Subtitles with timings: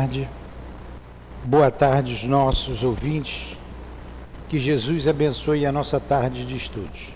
[0.00, 0.26] tarde.
[1.44, 3.54] Boa tarde, os nossos ouvintes.
[4.48, 7.10] Que Jesus abençoe a nossa tarde de estudos.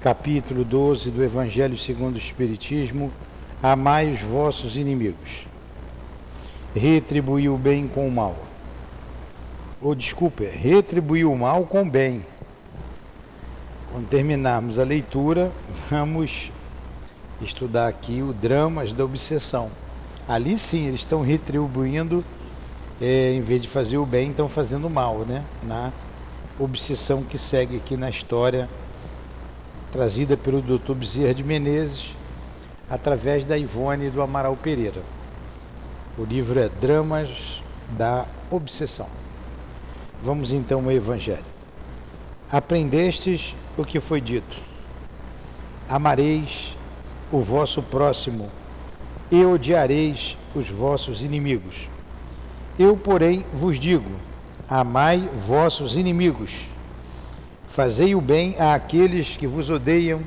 [0.00, 3.10] Capítulo 12 do Evangelho segundo o Espiritismo.
[3.60, 5.48] Amai os vossos inimigos.
[6.76, 8.36] Retribuir o bem com o mal.
[9.82, 12.24] Ou desculpe, retribuir o mal com o bem.
[13.90, 15.50] Quando terminarmos a leitura,
[15.90, 16.52] vamos
[17.40, 19.72] estudar aqui o Dramas da Obsessão
[20.28, 22.24] ali sim eles estão retribuindo,
[23.00, 25.44] é, em vez de fazer o bem, estão fazendo o mal, né?
[25.62, 25.92] Na
[26.58, 28.68] obsessão que segue aqui na história
[29.90, 30.92] trazida pelo Dr.
[30.92, 32.14] Bezerra de Menezes
[32.90, 35.02] através da Ivone do Amaral Pereira.
[36.18, 39.08] O livro é Dramas da Obsessão.
[40.22, 41.44] Vamos então ao Evangelho.
[42.50, 44.56] Aprendestes o que foi dito.
[45.88, 46.76] Amareis
[47.30, 48.50] o vosso próximo
[49.30, 51.88] e odiareis os vossos inimigos.
[52.78, 54.10] Eu, porém, vos digo:
[54.68, 56.68] amai vossos inimigos,
[57.68, 60.20] fazei o bem àqueles que vos odeiam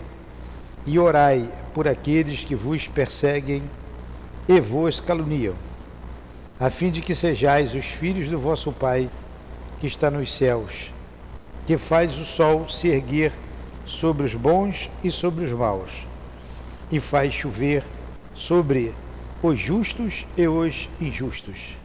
[0.85, 3.63] e orai por aqueles que vos perseguem
[4.47, 5.55] e vos caluniam,
[6.59, 9.09] a fim de que sejais os filhos do vosso Pai
[9.79, 10.93] que está nos céus,
[11.65, 13.33] que faz o sol se erguer
[13.85, 15.91] sobre os bons e sobre os maus,
[16.91, 17.96] e faz chover sobre
[19.41, 21.75] os justos e os injustos.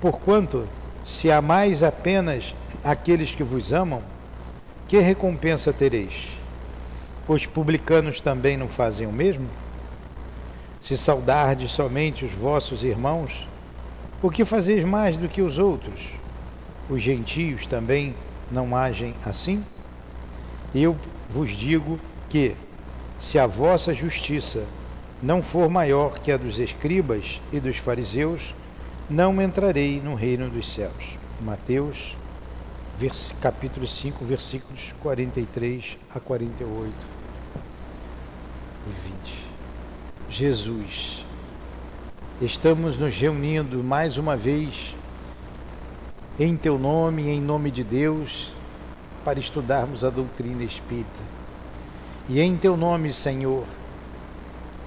[0.00, 0.66] Porquanto,
[1.04, 4.02] se amais apenas aqueles que vos amam,
[4.88, 6.28] que recompensa tereis?
[7.28, 9.46] Os publicanos também não fazem o mesmo?
[10.80, 13.46] Se saudardes somente os vossos irmãos,
[14.20, 16.00] por que fazeis mais do que os outros?
[16.88, 18.14] Os gentios também
[18.50, 19.64] não agem assim?
[20.74, 20.96] Eu
[21.28, 22.56] vos digo que,
[23.20, 24.64] se a vossa justiça
[25.22, 28.54] não for maior que a dos escribas e dos fariseus,
[29.08, 31.18] não entrarei no reino dos céus.
[31.42, 32.16] Mateus,
[33.40, 36.94] capítulo 5, versículos 43 a 48
[38.86, 39.44] e 20.
[40.30, 41.26] Jesus,
[42.40, 44.96] estamos nos reunindo mais uma vez
[46.38, 48.52] em Teu nome, em nome de Deus,
[49.24, 51.22] para estudarmos a doutrina espírita.
[52.28, 53.66] E em Teu nome, Senhor,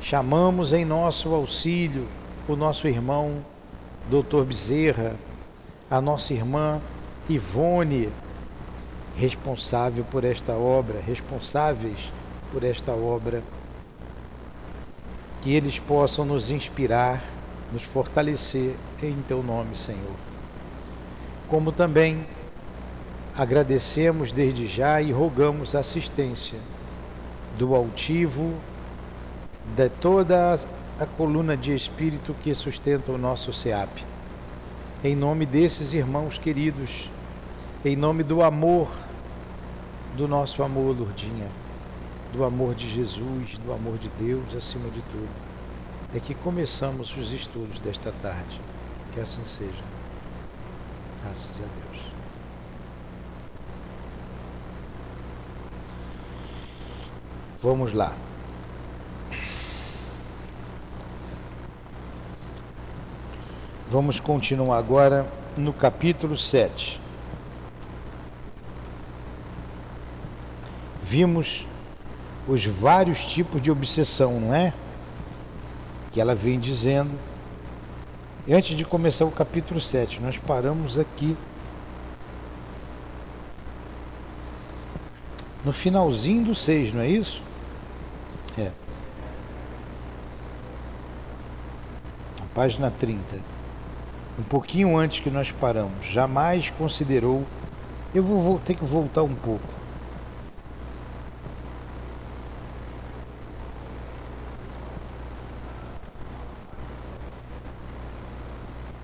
[0.03, 2.05] Chamamos em nosso auxílio
[2.45, 3.37] o nosso irmão
[4.09, 4.43] Dr.
[4.43, 5.15] Bezerra,
[5.89, 6.81] a nossa irmã
[7.29, 8.09] Ivone,
[9.15, 12.11] responsável por esta obra, responsáveis
[12.51, 13.41] por esta obra.
[15.41, 17.23] Que eles possam nos inspirar,
[17.71, 20.17] nos fortalecer em teu nome, Senhor.
[21.47, 22.27] Como também
[23.37, 26.59] agradecemos desde já e rogamos assistência
[27.57, 28.53] do altivo
[29.75, 30.56] de toda
[31.00, 34.06] a coluna de espírito que sustenta o nosso SEAP.
[35.03, 37.09] Em nome desses irmãos queridos,
[37.84, 38.90] em nome do amor,
[40.16, 41.50] do nosso amor, Lourdinha,
[42.31, 45.29] do amor de Jesus, do amor de Deus acima de tudo,
[46.13, 48.62] é que começamos os estudos desta tarde.
[49.12, 49.84] Que assim seja.
[51.24, 52.03] Graças a Deus.
[57.62, 58.13] Vamos lá.
[63.93, 66.99] Vamos continuar agora no capítulo 7.
[70.99, 71.67] Vimos
[72.47, 74.73] os vários tipos de obsessão, não é?
[76.11, 77.11] Que ela vem dizendo.
[78.47, 81.37] E antes de começar o capítulo 7, nós paramos aqui
[85.63, 87.43] no finalzinho do 6, não é isso?
[88.57, 88.71] É.
[92.41, 93.52] A página 30
[94.38, 97.44] um pouquinho antes que nós paramos, jamais considerou.
[98.13, 99.67] Eu vou ter que voltar um pouco.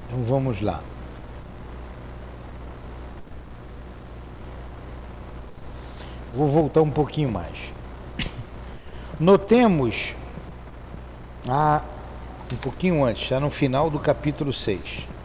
[0.08, 0.84] Então vamos lá.
[6.34, 7.72] Vou voltar um pouquinho mais.
[9.20, 10.16] Notemos
[11.48, 11.82] ah,
[12.52, 15.19] um pouquinho antes, já no final do capítulo 6.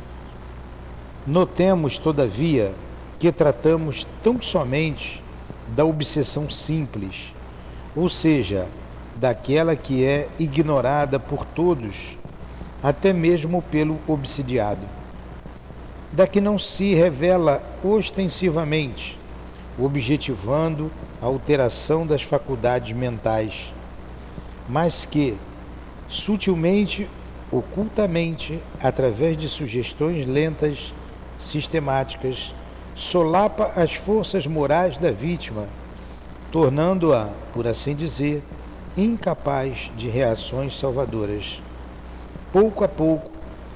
[1.26, 2.74] Notemos, todavia,
[3.18, 5.22] que tratamos tão somente
[5.68, 7.32] da obsessão simples,
[7.96, 8.68] ou seja,
[9.16, 12.18] daquela que é ignorada por todos,
[12.82, 14.86] até mesmo pelo obsidiado,
[16.12, 19.18] da que não se revela ostensivamente,
[19.78, 20.90] objetivando
[21.22, 23.72] a alteração das faculdades mentais,
[24.68, 25.38] mas que
[26.06, 27.08] sutilmente
[27.50, 30.92] ocultamente, através de sugestões lentas,
[31.38, 32.54] sistemáticas,
[32.94, 35.66] solapa as forças morais da vítima,
[36.50, 38.42] tornando-a, por assim dizer,
[38.96, 41.60] incapaz de reações salvadoras.
[42.52, 43.30] Pouco a pouco,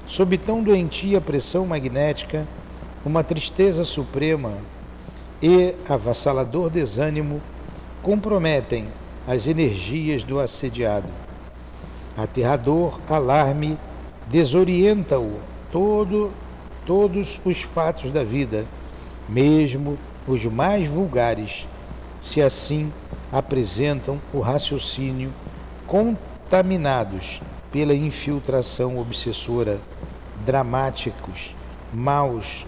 [0.07, 2.47] sob tão doentia pressão magnética,
[3.05, 4.53] uma tristeza suprema
[5.41, 7.41] e avassalador desânimo
[8.01, 8.87] comprometem
[9.27, 11.07] as energias do assediado.
[12.17, 13.77] Aterrador alarme
[14.27, 15.39] desorienta-o
[15.71, 16.31] todo,
[16.85, 18.65] todos os fatos da vida,
[19.27, 19.97] mesmo
[20.27, 21.67] os mais vulgares,
[22.21, 22.91] se assim
[23.31, 25.31] apresentam o raciocínio
[25.85, 27.41] contaminados
[27.71, 29.79] pela infiltração obsessora,
[30.45, 31.55] dramáticos,
[31.93, 32.65] maus,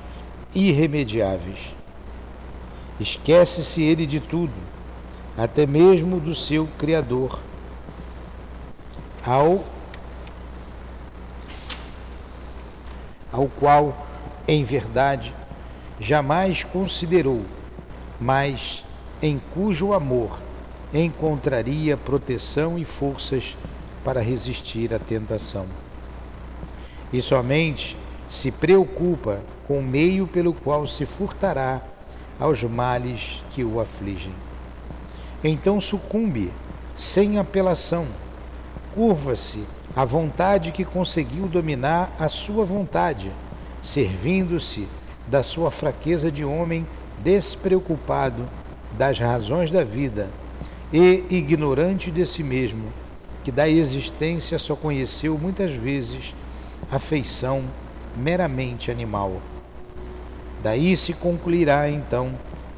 [0.53, 1.75] irremediáveis.
[2.99, 4.53] Esquece-se ele de tudo,
[5.37, 7.39] até mesmo do seu Criador,
[9.25, 9.63] ao,
[13.31, 13.95] ao qual,
[14.47, 15.33] em verdade,
[15.99, 17.45] jamais considerou,
[18.19, 18.83] mas
[19.21, 20.39] em cujo amor
[20.93, 23.57] encontraria proteção e forças
[24.03, 25.67] para resistir à tentação.
[27.13, 27.97] E somente
[28.29, 31.81] se preocupa com o meio pelo qual se furtará
[32.39, 34.33] aos males que o afligem.
[35.43, 36.51] Então sucumbe,
[36.97, 38.07] sem apelação,
[38.93, 39.63] curva-se
[39.95, 43.31] à vontade que conseguiu dominar a sua vontade,
[43.81, 44.87] servindo-se
[45.27, 46.85] da sua fraqueza de homem
[47.19, 48.47] despreocupado
[48.97, 50.29] das razões da vida
[50.91, 52.91] e ignorante de si mesmo,
[53.43, 56.33] que da existência só conheceu muitas vezes
[56.91, 57.63] a feição
[58.15, 59.41] meramente animal.
[60.61, 62.33] Daí se concluirá então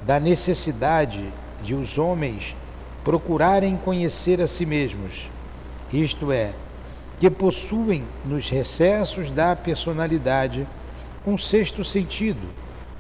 [0.06, 1.28] da necessidade
[1.62, 2.56] de os homens
[3.04, 5.30] procurarem conhecer a si mesmos,
[5.92, 6.54] isto é,
[7.24, 10.68] que possuem nos recessos da personalidade
[11.26, 12.46] um sexto sentido,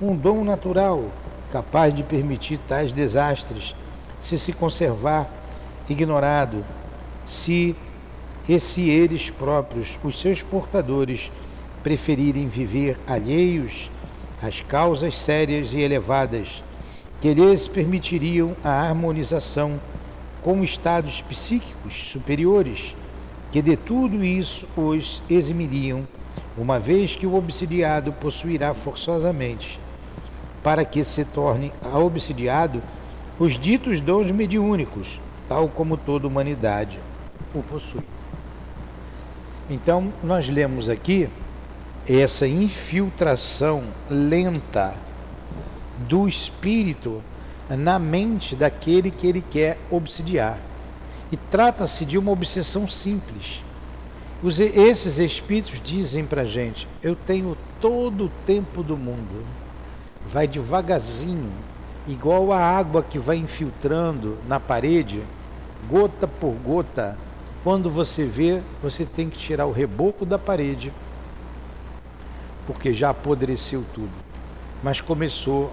[0.01, 1.11] um dom natural
[1.51, 3.75] capaz de permitir tais desastres
[4.21, 5.29] se se conservar
[5.89, 6.63] ignorado,
[7.25, 7.75] se
[8.47, 11.29] e se eles próprios, os seus portadores,
[11.83, 13.91] preferirem viver alheios
[14.41, 16.63] às causas sérias e elevadas
[17.19, 19.81] que lhes permitiriam a harmonização
[20.41, 22.95] com estados psíquicos superiores,
[23.53, 26.07] que de tudo isso os eximiriam,
[26.57, 29.79] uma vez que o obsidiado possuirá forçosamente,
[30.63, 32.81] para que se torne a obsidiado
[33.37, 36.99] os ditos dons mediúnicos, tal como toda humanidade
[37.53, 38.01] o possui.
[39.69, 41.29] Então, nós lemos aqui
[42.09, 44.95] essa infiltração lenta
[46.09, 47.21] do espírito
[47.69, 50.72] na mente daquele que ele quer obsidiar.
[51.33, 53.63] E trata-se de uma obsessão simples.
[54.43, 59.43] Os, esses espíritos dizem para gente: eu tenho todo o tempo do mundo.
[60.27, 61.51] Vai devagarzinho,
[62.07, 65.23] igual a água que vai infiltrando na parede,
[65.89, 67.17] gota por gota.
[67.63, 70.93] Quando você vê, você tem que tirar o reboco da parede,
[72.67, 74.13] porque já apodreceu tudo.
[74.83, 75.71] Mas começou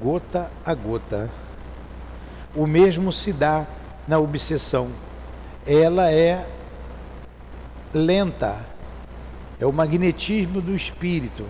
[0.00, 1.30] gota a gota.
[2.56, 3.66] O mesmo se dá
[4.06, 4.90] na obsessão.
[5.66, 6.46] Ela é
[7.92, 8.58] lenta,
[9.58, 11.44] é o magnetismo do espírito.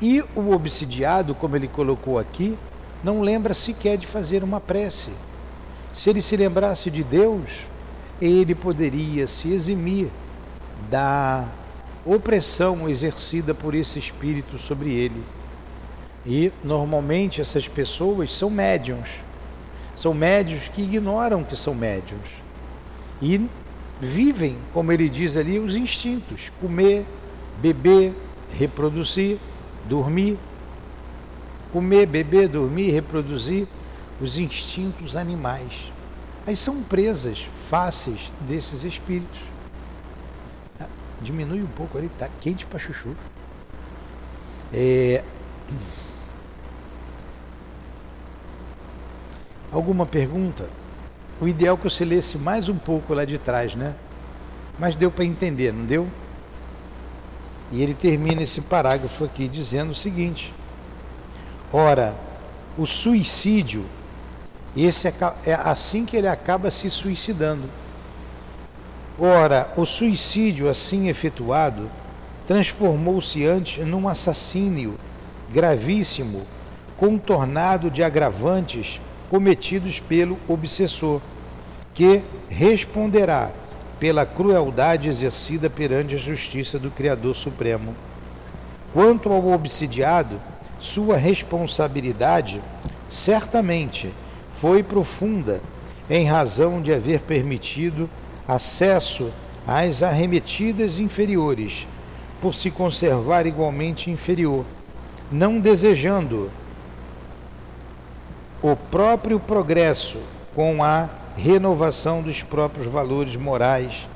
[0.00, 2.56] E o obsidiado, como ele colocou aqui,
[3.02, 5.10] não lembra sequer de fazer uma prece.
[5.92, 7.50] Se ele se lembrasse de Deus,
[8.20, 10.08] ele poderia se eximir
[10.90, 11.48] da
[12.04, 15.22] opressão exercida por esse espírito sobre ele.
[16.24, 19.08] E normalmente essas pessoas são médiums.
[20.00, 22.26] São médios que ignoram que são médiums.
[23.20, 23.46] E
[24.00, 27.04] vivem, como ele diz ali, os instintos: comer,
[27.60, 28.14] beber,
[28.50, 29.36] reproduzir,
[29.86, 30.38] dormir.
[31.70, 33.68] Comer, beber, dormir, reproduzir
[34.22, 35.92] os instintos animais.
[36.46, 39.40] Aí são presas fáceis desses espíritos.
[40.80, 40.86] Ah,
[41.20, 43.14] diminui um pouco ali, está quente para chuchu.
[44.72, 45.22] É...
[49.72, 50.68] Alguma pergunta?
[51.40, 53.94] O ideal é que você lesse mais um pouco lá de trás, né?
[54.78, 56.08] Mas deu para entender, não deu?
[57.70, 60.52] E ele termina esse parágrafo aqui dizendo o seguinte:
[61.72, 62.14] Ora,
[62.76, 63.84] o suicídio,
[64.76, 65.14] esse é,
[65.46, 67.68] é assim que ele acaba se suicidando.
[69.18, 71.90] Ora, o suicídio assim efetuado
[72.46, 74.98] transformou-se antes num assassínio
[75.52, 76.46] gravíssimo,
[76.96, 79.00] contornado de agravantes
[79.30, 81.20] cometidos pelo obsessor,
[81.94, 83.52] que responderá
[84.00, 87.94] pela crueldade exercida perante a justiça do Criador Supremo.
[88.92, 90.40] Quanto ao obsidiado,
[90.80, 92.60] sua responsabilidade
[93.08, 94.12] certamente
[94.50, 95.60] foi profunda
[96.08, 98.10] em razão de haver permitido
[98.48, 99.30] acesso
[99.64, 101.86] às arremetidas inferiores,
[102.42, 104.64] por se conservar igualmente inferior,
[105.30, 106.50] não desejando
[108.62, 110.18] o próprio progresso
[110.54, 114.08] com a renovação dos próprios valores morais,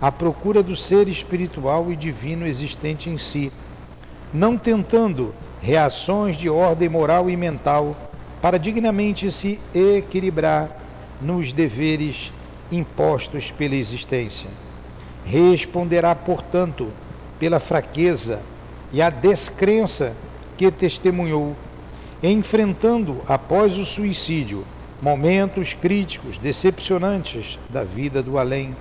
[0.00, 3.50] à procura do ser espiritual e divino existente em si,
[4.32, 7.96] não tentando reações de ordem moral e mental
[8.42, 10.68] para dignamente se equilibrar
[11.20, 12.32] nos deveres
[12.70, 14.50] impostos pela existência.
[15.24, 16.88] Responderá, portanto,
[17.38, 18.40] pela fraqueza
[18.92, 20.14] e a descrença
[20.56, 21.56] que testemunhou,
[22.22, 24.64] enfrentando após o suicídio
[25.00, 28.74] momentos críticos, decepcionantes da vida do além,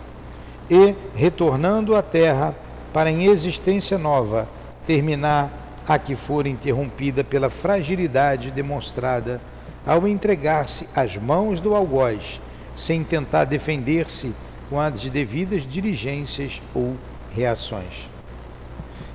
[0.70, 2.56] e retornando à Terra
[2.94, 4.48] para em existência nova
[4.86, 5.52] terminar
[5.88, 9.42] a que for interrompida pela fragilidade demonstrada
[9.86, 12.42] ao entregar-se às mãos do algoz,
[12.76, 14.34] sem tentar defender-se
[14.70, 16.96] com as devidas diligências ou
[17.36, 18.10] reações.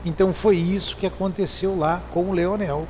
[0.04, 2.86] Então foi isso que aconteceu lá com o Leonel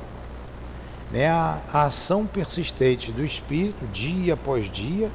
[1.11, 5.11] né, a, a ação persistente do espírito, dia após dia,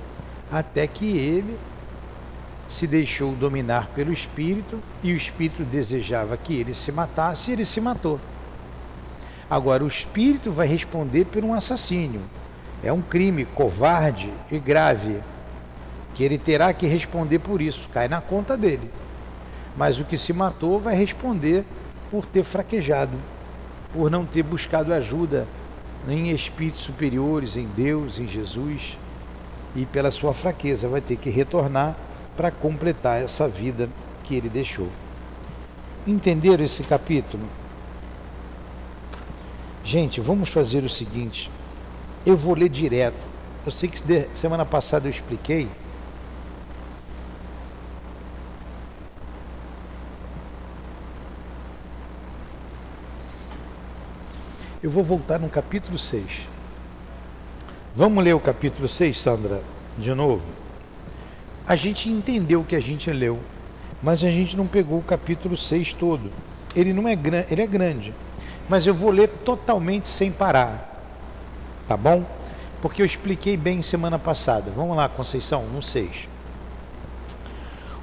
[0.52, 1.58] até que ele
[2.68, 7.64] se deixou dominar pelo espírito e o espírito desejava que ele se matasse e ele
[7.64, 8.20] se matou.
[9.48, 12.22] Agora, o espírito vai responder por um assassínio.
[12.82, 15.20] É um crime covarde e grave,
[16.14, 18.90] que ele terá que responder por isso, cai na conta dele.
[19.76, 21.64] Mas o que se matou vai responder
[22.10, 23.16] por ter fraquejado,
[23.92, 25.46] por não ter buscado ajuda
[26.08, 28.98] em espíritos superiores, em Deus, em Jesus,
[29.74, 31.96] e pela sua fraqueza vai ter que retornar
[32.36, 33.88] para completar essa vida
[34.24, 34.88] que ele deixou.
[36.06, 37.44] Entenderam esse capítulo?
[39.82, 41.50] Gente, vamos fazer o seguinte.
[42.24, 43.24] Eu vou ler direto.
[43.64, 44.00] Eu sei que
[44.34, 45.68] semana passada eu expliquei.
[54.86, 56.46] Eu vou voltar no capítulo 6.
[57.92, 59.60] Vamos ler o capítulo 6, Sandra,
[59.98, 60.44] de novo?
[61.66, 63.40] A gente entendeu o que a gente leu,
[64.00, 66.30] mas a gente não pegou o capítulo 6 todo.
[66.76, 68.14] Ele não é grande, ele é grande,
[68.68, 71.02] mas eu vou ler totalmente sem parar.
[71.88, 72.24] Tá bom?
[72.80, 74.70] Porque eu expliquei bem semana passada.
[74.70, 76.28] Vamos lá, Conceição, no 6.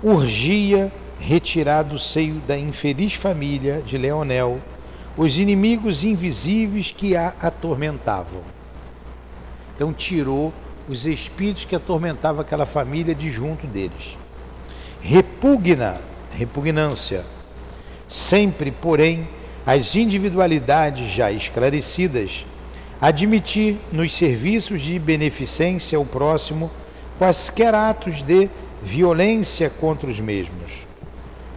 [0.04, 4.60] Urgia retirar do seio da infeliz família de Leonel
[5.16, 8.42] os inimigos invisíveis que a atormentavam.
[9.76, 10.54] Então tirou
[10.88, 14.18] os espíritos que atormentavam aquela família de junto deles.
[15.02, 16.00] Repugna,
[16.38, 17.26] repugnância,
[18.08, 19.28] sempre, porém,
[19.66, 22.46] as individualidades já esclarecidas,
[23.00, 26.70] admitir nos serviços de beneficência ao próximo
[27.18, 28.50] quaisquer atos de
[28.82, 30.86] violência contra os mesmos.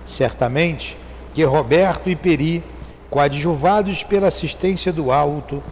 [0.04, 0.96] Certamente
[1.34, 2.62] que Roberto e Peri
[3.10, 5.62] coadjuvados pela assistência do alto,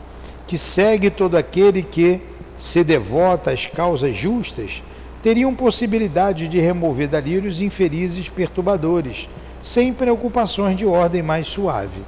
[0.47, 2.21] que segue todo aquele que
[2.57, 4.83] se devota às causas justas,
[5.23, 9.29] teriam possibilidade de remover dali os infelizes perturbadores,
[9.63, 12.03] sem preocupações de ordem mais suave.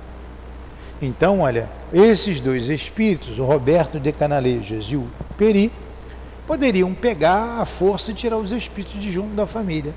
[1.01, 5.07] Então, olha, esses dois espíritos, o Roberto de Canalejas e o
[5.37, 5.71] Peri,
[6.47, 9.95] poderiam pegar a força e tirar os espíritos de junto da família.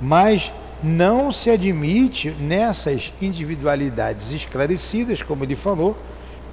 [0.00, 0.52] Mas
[0.82, 5.96] não se admite nessas individualidades esclarecidas, como ele falou,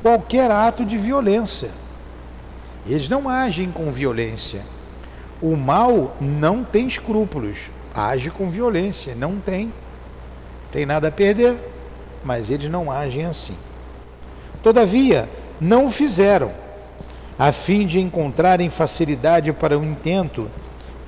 [0.01, 1.69] qualquer ato de violência.
[2.85, 4.61] Eles não agem com violência.
[5.41, 7.57] O mal não tem escrúpulos,
[7.93, 9.71] age com violência, não tem.
[10.71, 11.57] Tem nada a perder,
[12.23, 13.55] mas eles não agem assim.
[14.61, 16.51] Todavia, não o fizeram,
[17.37, 20.49] a fim de encontrarem facilidade para o intento,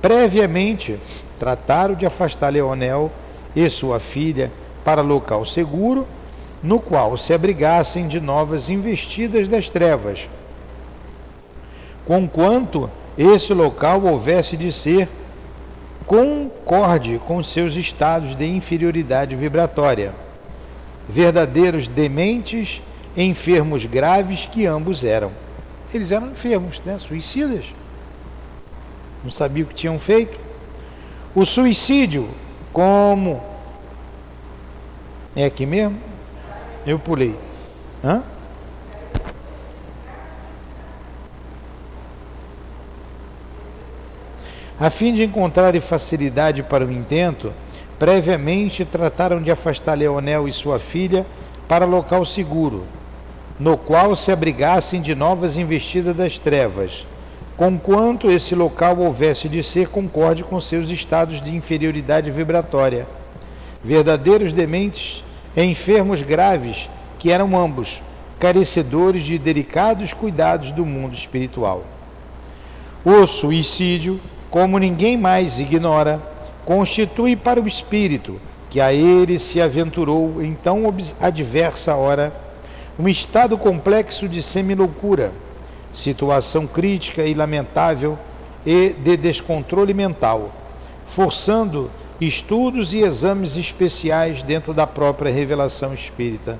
[0.02, 0.98] previamente
[1.38, 3.10] trataram de afastar Leonel
[3.54, 4.50] e sua filha
[4.84, 6.06] para local seguro,
[6.62, 10.28] no qual se abrigassem de novas investidas das trevas,
[12.04, 15.08] conquanto esse local houvesse de ser
[16.06, 20.14] concorde com seus estados de inferioridade vibratória,
[21.08, 22.82] verdadeiros dementes,
[23.16, 25.32] enfermos graves que ambos eram.
[25.92, 26.98] Eles eram enfermos, né?
[26.98, 27.64] suicidas.
[29.24, 30.45] Não sabiam o que tinham feito.
[31.36, 32.30] O suicídio,
[32.72, 33.42] como.
[35.36, 36.00] É aqui mesmo?
[36.86, 37.36] Eu pulei.
[38.02, 38.22] Hã?
[44.80, 47.52] A fim de encontrar facilidade para o intento,
[47.98, 51.26] previamente trataram de afastar Leonel e sua filha
[51.68, 52.86] para local seguro,
[53.60, 57.06] no qual se abrigassem de novas investidas das trevas,
[57.56, 63.06] conquanto esse local houvesse de ser concorde com seus estados de inferioridade vibratória.
[63.82, 65.24] Verdadeiros dementes
[65.56, 68.02] e enfermos graves, que eram ambos,
[68.38, 71.82] carecedores de delicados cuidados do mundo espiritual.
[73.02, 74.20] O suicídio,
[74.50, 76.20] como ninguém mais ignora,
[76.64, 80.82] constitui para o espírito que a ele se aventurou em tão
[81.20, 82.34] adversa hora
[82.98, 85.32] um estado complexo de semiloucura,
[85.96, 88.18] situação crítica e lamentável
[88.66, 90.52] e de descontrole mental,
[91.06, 96.58] forçando estudos e exames especiais dentro da própria revelação espírita.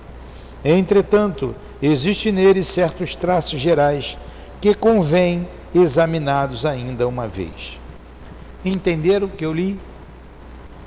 [0.65, 4.17] Entretanto, existe nele certos traços gerais
[4.59, 7.79] que convém examinados ainda uma vez.
[8.65, 9.79] Entenderam o que eu li?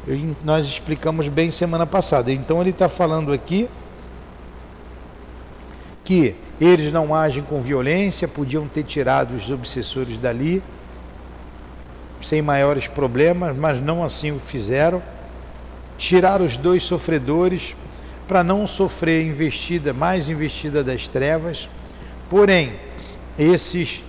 [0.08, 2.32] Eu, nós explicamos bem semana passada.
[2.32, 3.70] Então ele está falando aqui
[6.03, 10.62] que eles não agem com violência, podiam ter tirado os obsessores dali
[12.22, 15.01] sem maiores problemas, mas não assim o fizeram.
[15.98, 17.75] Tiraram os dois sofredores
[18.28, 21.70] para não sofrer investida, mais investida das trevas.
[22.30, 22.74] Porém,
[23.38, 24.04] esses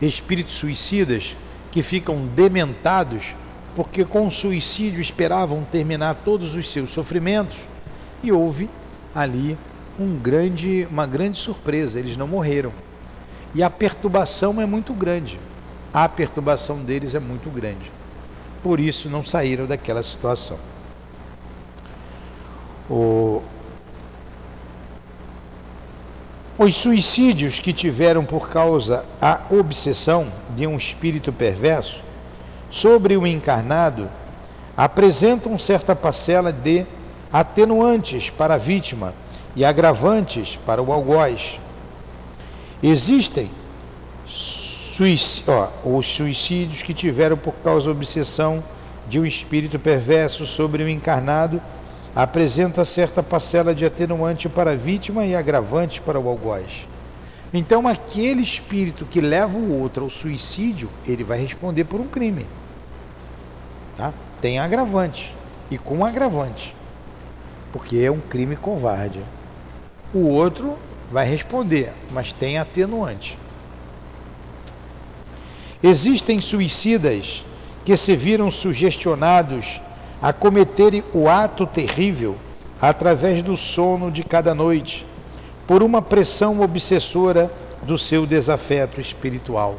[0.00, 1.36] espíritos suicidas
[1.70, 3.34] que ficam dementados
[3.74, 7.56] porque com o suicídio esperavam terminar todos os seus sofrimentos
[8.22, 8.68] e houve
[9.14, 9.56] ali
[10.02, 12.72] um grande, uma grande surpresa, eles não morreram.
[13.54, 15.38] E a perturbação é muito grande.
[15.92, 17.90] A perturbação deles é muito grande.
[18.62, 20.58] Por isso não saíram daquela situação.
[22.90, 23.42] O...
[26.58, 32.02] Os suicídios que tiveram por causa a obsessão de um espírito perverso
[32.70, 34.08] sobre o encarnado
[34.76, 36.86] apresentam certa parcela de
[37.32, 39.14] atenuantes para a vítima
[39.54, 41.60] e agravantes para o algoz.
[42.82, 43.50] Existem
[45.48, 48.62] ó, os suicídios que tiveram por causa da obsessão
[49.08, 51.60] de um espírito perverso sobre o encarnado
[52.14, 56.86] apresenta certa parcela de atenuante para a vítima e agravante para o algoz.
[57.54, 62.46] Então, aquele espírito que leva o outro ao suicídio, ele vai responder por um crime.
[63.96, 64.12] Tá?
[64.40, 65.34] Tem agravante
[65.70, 66.74] e com agravante,
[67.72, 69.20] porque é um crime covarde.
[70.14, 70.76] O outro
[71.10, 73.38] vai responder, mas tem atenuante.
[75.82, 77.44] Existem suicidas
[77.84, 79.80] que se viram sugestionados
[80.20, 82.36] a cometerem o ato terrível
[82.80, 85.06] através do sono de cada noite,
[85.66, 87.50] por uma pressão obsessora
[87.82, 89.78] do seu desafeto espiritual.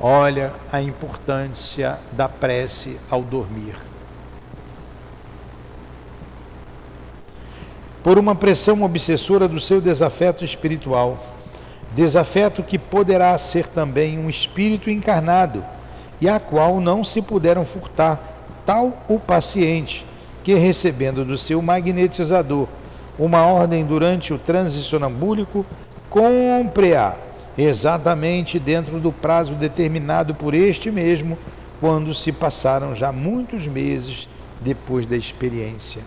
[0.00, 3.74] Olha a importância da prece ao dormir.
[8.08, 11.22] Por uma pressão obsessora do seu desafeto espiritual,
[11.94, 15.62] desafeto que poderá ser também um espírito encarnado
[16.18, 18.18] e a qual não se puderam furtar
[18.64, 20.06] tal o paciente
[20.42, 22.66] que recebendo do seu magnetizador
[23.18, 25.66] uma ordem durante o transe sonambúlico,
[26.08, 27.14] cumpre-a
[27.58, 31.36] exatamente dentro do prazo determinado por este mesmo,
[31.78, 34.26] quando se passaram já muitos meses
[34.62, 36.00] depois da experiência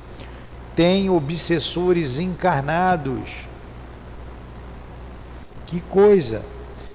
[0.82, 3.30] tem obsessores encarnados.
[5.68, 6.42] Que coisa!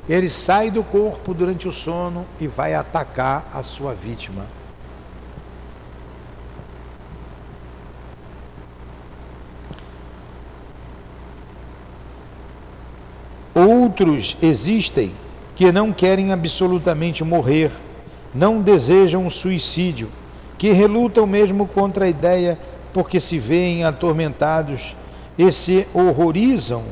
[0.08, 4.44] Ele sai do corpo durante o sono e vai atacar a sua vítima.
[13.54, 15.12] Outros existem
[15.54, 17.70] que não querem absolutamente morrer,
[18.34, 20.10] não desejam o suicídio,
[20.58, 22.58] que relutam mesmo contra a ideia
[22.96, 24.96] porque se veem atormentados
[25.36, 26.82] e se horrorizam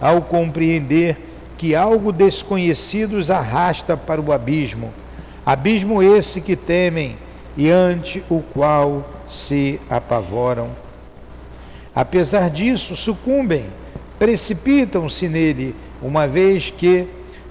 [0.00, 1.18] ao compreender
[1.58, 4.90] que algo desconhecido os arrasta para o abismo,
[5.44, 7.18] abismo esse que temem
[7.58, 10.70] e ante o qual se apavoram.
[11.94, 13.66] Apesar disso, sucumbem,
[14.18, 17.06] precipitam-se nele, uma vez que,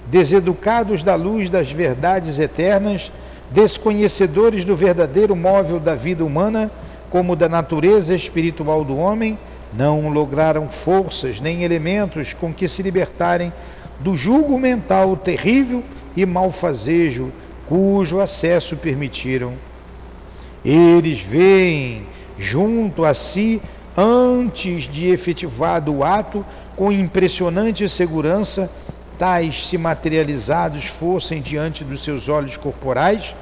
[0.06, 3.12] deseducados da luz das verdades eternas,
[3.52, 6.72] desconhecedores do verdadeiro móvel da vida humana,
[7.10, 9.38] como da natureza espiritual do homem,
[9.76, 13.52] não lograram forças nem elementos com que se libertarem
[13.98, 15.84] do julgo mental terrível
[16.16, 17.32] e malfazejo
[17.66, 19.52] cujo acesso permitiram.
[20.64, 23.60] Eles veem junto a si,
[23.96, 26.44] antes de efetivado o ato,
[26.74, 28.70] com impressionante segurança,
[29.18, 33.34] tais se materializados fossem diante dos seus olhos corporais,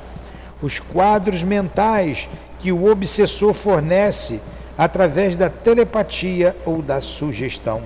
[0.63, 4.41] os quadros mentais que o obsessor fornece
[4.77, 7.83] através da telepatia ou da sugestão.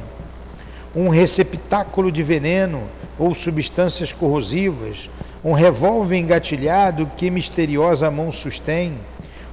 [0.94, 2.82] Um receptáculo de veneno
[3.18, 5.08] ou substâncias corrosivas,
[5.44, 8.98] um revólver engatilhado que misteriosa mão sustém,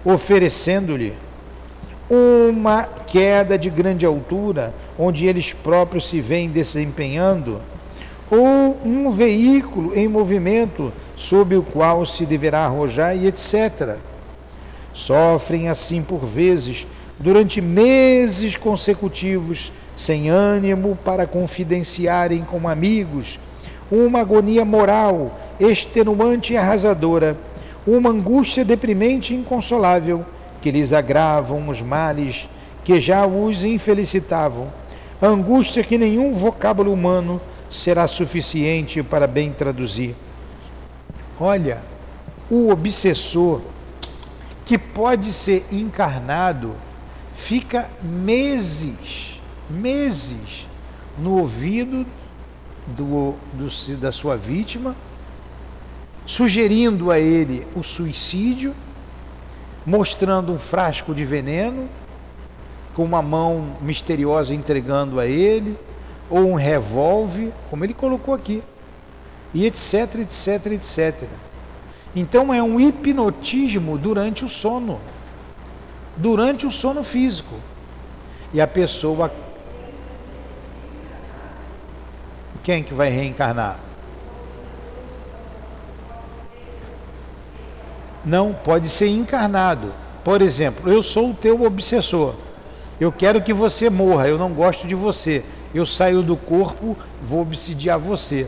[0.04, 1.14] oferecendo-lhe
[2.10, 7.62] uma queda de grande altura, onde eles próprios se veem desempenhando,
[8.30, 13.98] ou um veículo em movimento sob o qual se deverá arrojar e etc.
[14.94, 16.88] Sofrem assim por vezes,
[17.20, 23.38] durante meses consecutivos, sem ânimo para confidenciarem com amigos,
[23.92, 27.38] uma agonia moral extenuante e arrasadora,
[27.86, 30.26] uma angústia deprimente e inconsolável
[30.62, 32.48] que lhes agravam os males
[32.82, 34.72] que já os infelicitavam,
[35.22, 40.16] angústia que nenhum vocábulo humano será suficiente para bem traduzir.
[41.40, 41.82] Olha,
[42.50, 43.62] o obsessor
[44.66, 46.76] que pode ser encarnado
[47.34, 50.68] fica meses, meses
[51.18, 52.06] no ouvido
[52.88, 54.96] do, do, da sua vítima,
[56.26, 58.76] sugerindo a ele o suicídio
[59.86, 61.90] mostrando um frasco de veneno,
[62.94, 65.78] com uma mão misteriosa entregando a ele,
[66.30, 68.62] ou um revólver, como ele colocou aqui,
[69.54, 71.24] e etc, etc, etc.
[72.16, 75.00] Então é um hipnotismo durante o sono,
[76.16, 77.56] durante o sono físico.
[78.54, 79.32] E a pessoa.
[82.64, 83.80] Quem que vai reencarnar?
[88.26, 89.94] Não, pode ser encarnado.
[90.24, 92.36] Por exemplo, eu sou o teu obsessor.
[93.00, 95.44] Eu quero que você morra, eu não gosto de você.
[95.74, 98.48] Eu saio do corpo, vou obsidiar você.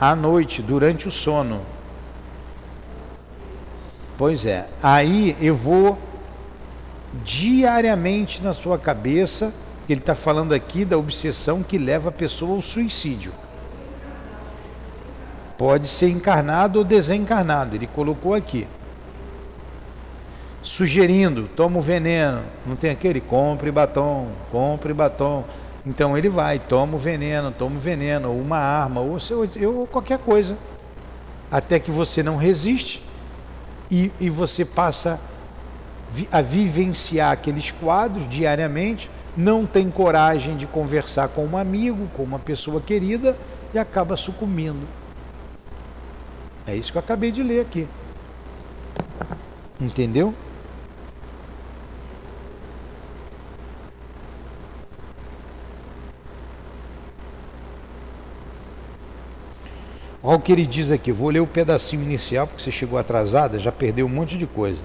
[0.00, 1.60] À noite, durante o sono.
[4.16, 4.66] Pois é.
[4.82, 5.98] Aí eu vou
[7.22, 9.52] diariamente na sua cabeça,
[9.88, 13.32] ele está falando aqui da obsessão que leva a pessoa ao suicídio.
[15.58, 18.66] Pode ser encarnado ou desencarnado, ele colocou aqui.
[20.62, 23.20] Sugerindo, toma o veneno, não tem aquele?
[23.20, 25.44] Compre batom, compre batom.
[25.84, 29.16] Então ele vai, toma o veneno, toma o veneno, ou uma arma, ou,
[29.66, 30.58] ou qualquer coisa.
[31.50, 33.02] Até que você não resiste
[33.90, 35.18] e, e você passa
[36.30, 42.38] a vivenciar aqueles quadros diariamente, não tem coragem de conversar com um amigo, com uma
[42.38, 43.36] pessoa querida
[43.72, 44.86] e acaba sucumbindo.
[46.66, 47.88] É isso que eu acabei de ler aqui.
[49.80, 50.34] Entendeu?
[60.22, 61.10] Olha o que ele diz aqui.
[61.10, 64.82] Vou ler o pedacinho inicial, porque você chegou atrasada, já perdeu um monte de coisa.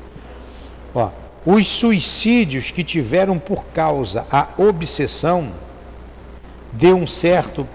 [0.94, 1.10] Ó,
[1.46, 5.52] os suicídios que tiveram por causa a obsessão
[6.72, 7.68] de um certo,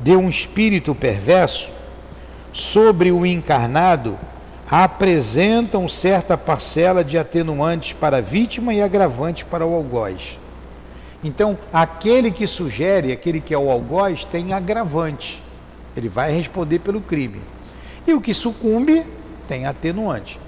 [0.00, 1.70] de um espírito perverso,
[2.52, 4.18] sobre o encarnado
[4.70, 10.38] apresentam certa parcela de atenuantes para a vítima e agravantes para o algoz.
[11.22, 15.41] Então, aquele que sugere, aquele que é o algoz, tem agravante.
[15.96, 17.40] Ele vai responder pelo crime.
[18.06, 19.04] E o que sucumbe
[19.46, 20.38] tem atenuante.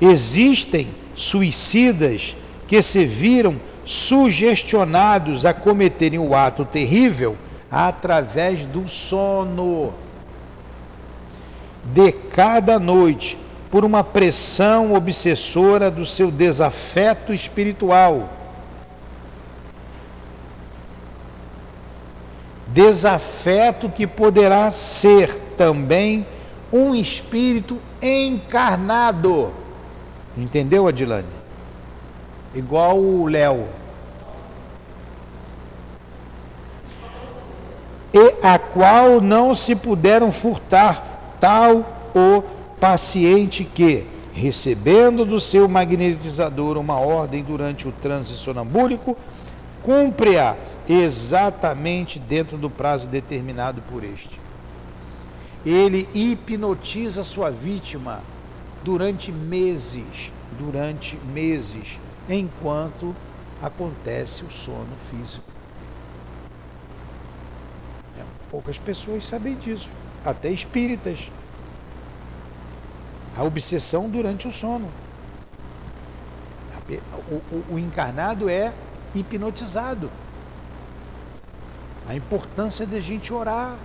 [0.00, 7.36] Existem suicidas que se viram sugestionados a cometerem o ato terrível
[7.70, 9.92] através do sono.
[11.84, 13.36] De cada noite,
[13.70, 18.28] por uma pressão obsessora do seu desafeto espiritual.
[22.82, 26.26] Desafeto que poderá ser também
[26.72, 29.52] um espírito encarnado.
[30.36, 31.26] Entendeu, Adilane?
[32.54, 33.66] Igual o Léo.
[38.12, 42.42] e a qual não se puderam furtar, tal o
[42.80, 49.16] paciente que, recebendo do seu magnetizador uma ordem durante o transe sonambúlico,
[49.82, 50.56] cumpre-a
[50.90, 54.40] exatamente dentro do prazo determinado por este.
[55.64, 58.22] Ele hipnotiza sua vítima
[58.82, 63.14] durante meses, durante meses, enquanto
[63.62, 65.50] acontece o sono físico.
[68.50, 69.88] Poucas pessoas sabem disso,
[70.24, 71.30] até espíritas.
[73.36, 74.88] A obsessão durante o sono.
[77.30, 78.72] O, o, o encarnado é
[79.14, 80.10] hipnotizado.
[82.10, 83.76] A importância da gente orar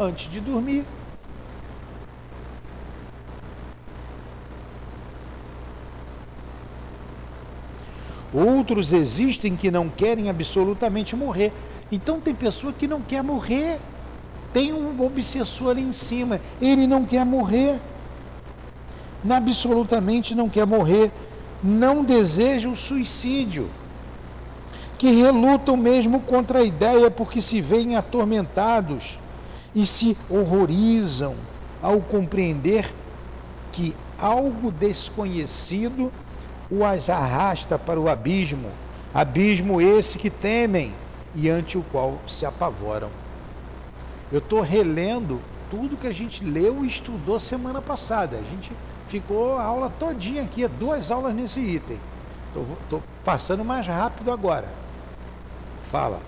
[0.00, 0.86] antes de dormir.
[8.32, 11.52] Outros existem que não querem absolutamente morrer.
[11.92, 13.78] Então tem pessoa que não quer morrer.
[14.50, 16.40] Tem um obsessor ali em cima.
[16.62, 17.78] Ele não quer morrer.
[19.28, 21.12] Absolutamente não quer morrer.
[21.62, 23.68] Não deseja o suicídio.
[25.04, 29.18] Que relutam mesmo contra a ideia porque se veem atormentados
[29.74, 31.34] e se horrorizam
[31.82, 32.90] ao compreender
[33.70, 36.10] que algo desconhecido
[36.70, 38.70] os arrasta para o abismo,
[39.12, 40.94] abismo esse que temem
[41.34, 43.10] e ante o qual se apavoram.
[44.32, 45.38] Eu estou relendo
[45.70, 48.38] tudo que a gente leu e estudou semana passada.
[48.38, 48.72] A gente
[49.06, 52.00] ficou a aula todinha aqui, duas aulas nesse item.
[52.56, 54.83] Estou passando mais rápido agora.
[55.94, 56.18] Fala.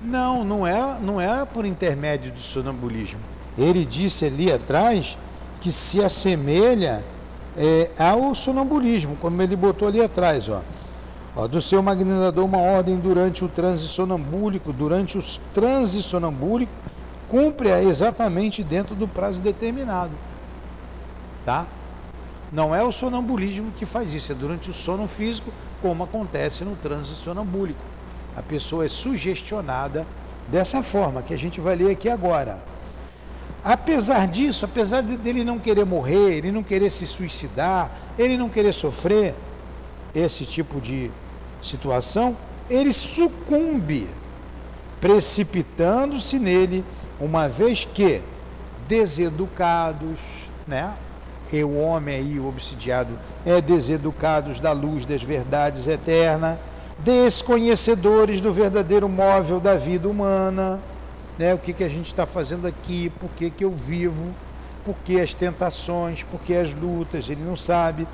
[0.00, 3.20] Não, não é, não é por intermédio do sonambulismo.
[3.58, 5.18] Ele disse ali atrás
[5.60, 7.04] que se assemelha
[7.58, 10.62] é, ao sonambulismo, como ele botou ali atrás, ó.
[11.36, 16.72] ó do seu magnetador uma ordem durante o transe sonambúlico, durante o transe sonambúlico,
[17.28, 20.12] cumpre-a exatamente dentro do prazo determinado.
[21.44, 21.66] Tá?
[22.50, 26.76] Não é o sonambulismo que faz isso, é durante o sono físico, como acontece no
[26.76, 27.98] transe sonambúlico
[28.38, 30.06] a pessoa é sugestionada
[30.46, 32.62] dessa forma que a gente vai ler aqui agora.
[33.64, 38.72] Apesar disso, apesar dele não querer morrer, ele não querer se suicidar, ele não querer
[38.72, 39.34] sofrer
[40.14, 41.10] esse tipo de
[41.62, 42.36] situação,
[42.70, 44.08] ele sucumbe,
[45.00, 46.84] precipitando-se nele,
[47.20, 48.22] uma vez que
[48.86, 50.18] deseducados,
[50.66, 50.94] né?
[51.52, 56.58] E o homem aí, obsidiado, é deseducados da luz das verdades eternas
[56.98, 60.80] desconhecedores do verdadeiro móvel da vida humana,
[61.38, 61.54] né?
[61.54, 64.34] o que, que a gente está fazendo aqui, por que, que eu vivo,
[64.84, 68.06] por que as tentações, por que as lutas, ele não sabe.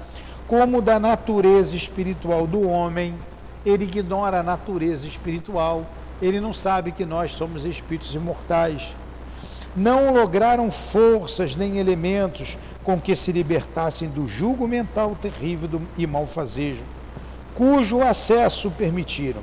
[0.47, 3.15] Como da natureza espiritual do homem,
[3.65, 5.87] ele ignora a natureza espiritual,
[6.21, 8.95] ele não sabe que nós somos espíritos imortais.
[9.75, 16.85] Não lograram forças nem elementos com que se libertassem do jugo mental terrível e malfazejo
[17.55, 19.43] cujo acesso permitiram.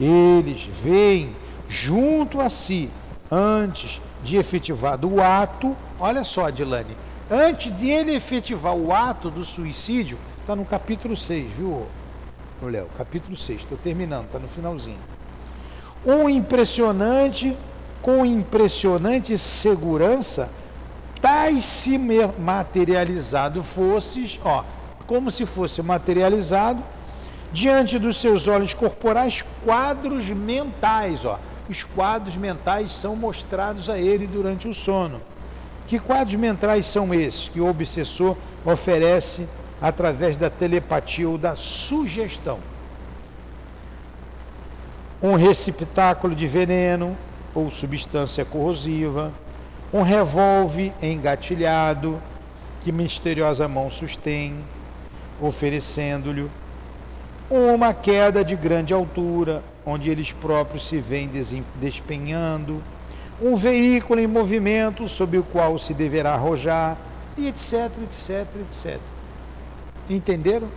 [0.00, 1.34] Eles veem
[1.68, 2.88] junto a si,
[3.34, 6.94] antes de efetivado o ato, olha só, Dilane,
[7.30, 11.86] antes de ele efetivar o ato do suicídio, está no capítulo 6, viu,
[12.60, 12.88] Léo?
[12.98, 14.98] Capítulo 6, estou terminando, está no finalzinho.
[16.04, 17.56] Um impressionante,
[18.02, 20.50] com impressionante segurança,
[21.22, 21.98] tais se
[22.38, 24.62] materializado fosses, ó,
[25.06, 26.82] como se fosse materializado
[27.50, 31.38] diante dos seus olhos corporais quadros mentais, ó.
[31.68, 35.20] Os quadros mentais são mostrados a ele durante o sono.
[35.86, 39.48] Que quadros mentais são esses que o obsessor oferece
[39.80, 42.58] através da telepatia ou da sugestão?
[45.22, 47.16] Um receptáculo de veneno
[47.54, 49.32] ou substância corrosiva,
[49.92, 52.20] um revólver engatilhado
[52.80, 54.56] que misteriosa mão sustém,
[55.40, 56.50] oferecendo-lhe
[57.48, 61.30] uma queda de grande altura, onde eles próprios se veem
[61.76, 62.82] despenhando,
[63.40, 66.96] um veículo em movimento sobre o qual se deverá arrojar,
[67.36, 69.00] e etc, etc, etc.
[70.08, 70.68] Entenderam?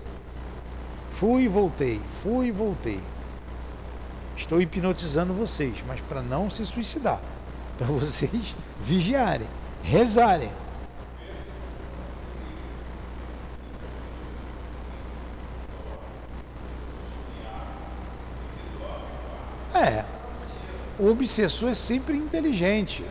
[1.09, 2.99] Fui e voltei, fui e voltei.
[4.35, 7.21] Estou hipnotizando vocês, mas para não se suicidar,
[7.77, 9.47] para vocês vigiarem,
[9.83, 10.51] rezarem.
[19.73, 20.05] É.
[21.05, 23.05] O obsessor é sempre inteligente.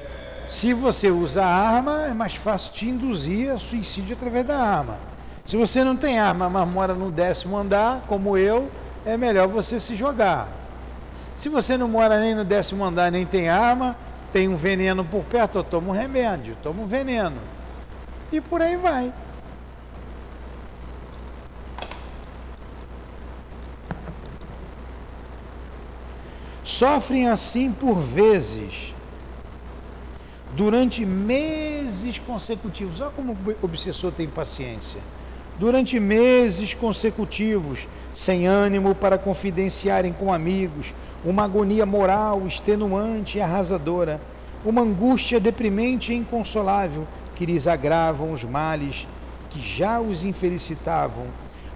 [0.49, 4.99] Se você usa arma, é mais fácil te induzir a suicídio através da arma.
[5.47, 8.69] Se você não tem arma, mas mora no décimo andar, como eu,
[9.07, 10.49] é melhor você se jogar.
[11.37, 13.97] Se você não mora nem no décimo andar, nem tem arma,
[14.33, 17.39] tem um veneno por perto, eu tomo um remédio, tomo um veneno.
[18.33, 19.13] E por aí vai.
[26.75, 28.93] Sofrem assim por vezes,
[30.57, 33.01] durante meses consecutivos.
[33.01, 35.01] Olha como o obsessor tem paciência.
[35.59, 40.93] Durante meses consecutivos, sem ânimo para confidenciarem com amigos,
[41.25, 44.21] uma agonia moral extenuante e arrasadora,
[44.65, 47.07] uma angústia deprimente e inconsolável
[47.37, 49.07] que lhes agravam os males
[49.51, 51.27] que já os infelicitavam,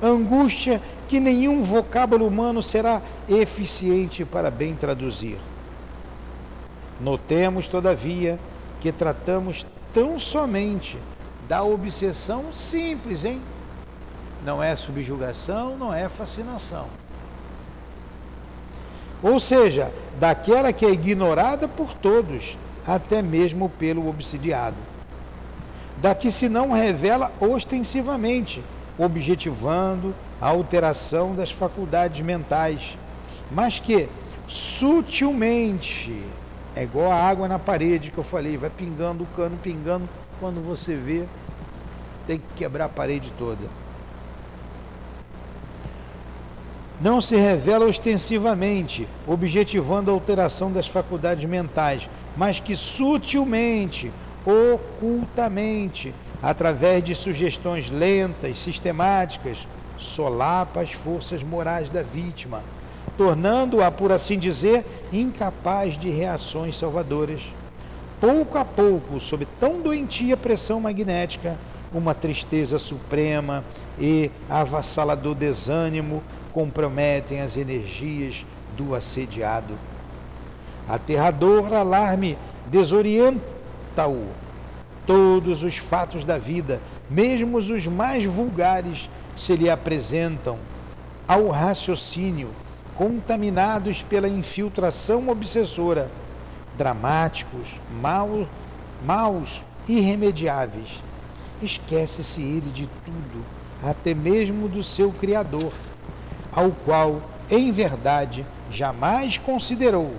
[0.02, 5.38] angústia que nenhum vocábulo humano será eficiente para bem traduzir.
[7.00, 8.38] Notemos, todavia,
[8.80, 10.98] que tratamos tão somente
[11.48, 13.40] da obsessão simples, hein?
[14.44, 16.86] Não é subjugação, não é fascinação.
[19.22, 24.76] Ou seja, daquela que é ignorada por todos, até mesmo pelo obsidiado.
[25.96, 28.62] Da que se não revela ostensivamente,
[28.96, 32.96] objetivando a alteração das faculdades mentais,
[33.50, 34.08] mas que
[34.46, 36.24] sutilmente
[36.76, 40.64] é igual a água na parede que eu falei, vai pingando o cano, pingando, quando
[40.64, 41.24] você vê,
[42.26, 43.66] tem que quebrar a parede toda.
[47.00, 54.12] Não se revela ostensivamente, objetivando a alteração das faculdades mentais, mas que sutilmente,
[54.44, 59.66] ocultamente, através de sugestões lentas, sistemáticas,
[59.98, 62.62] solapa as forças morais da vítima
[63.18, 67.52] tornando-a, por assim dizer, incapaz de reações salvadoras.
[68.20, 71.58] Pouco a pouco, sob tão doentia pressão magnética,
[71.92, 73.64] uma tristeza suprema
[73.98, 79.74] e avassalador desânimo comprometem as energias do assediado.
[80.88, 84.26] Aterrador alarme desorienta-o.
[85.06, 86.80] Todos os fatos da vida,
[87.10, 89.08] mesmo os mais vulgares,
[89.38, 90.58] se lhe apresentam
[91.26, 92.50] ao raciocínio
[92.96, 96.10] contaminados pela infiltração obsessora,
[96.76, 98.48] dramáticos, maus,
[99.04, 101.00] maus irremediáveis.
[101.62, 103.44] Esquece-se ele de tudo,
[103.82, 105.72] até mesmo do seu Criador,
[106.52, 110.12] ao qual, em verdade, jamais considerou,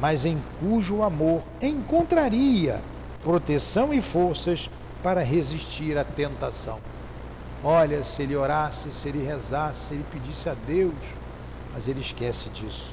[0.00, 2.80] mas em cujo amor encontraria
[3.24, 4.70] proteção e forças
[5.02, 6.91] para resistir à tentação.
[7.64, 10.94] Olha, se ele orasse, se ele rezasse, se ele pedisse a Deus,
[11.72, 12.92] mas ele esquece disso.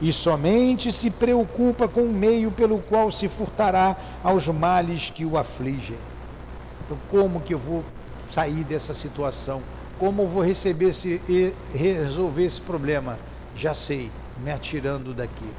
[0.00, 5.36] E somente se preocupa com o meio pelo qual se furtará aos males que o
[5.36, 5.98] afligem.
[6.84, 7.84] Então, como que eu vou
[8.30, 9.62] sair dessa situação?
[9.98, 11.20] Como eu vou receber esse,
[11.72, 13.18] resolver esse problema?
[13.54, 14.10] Já sei,
[14.42, 15.50] me atirando daqui.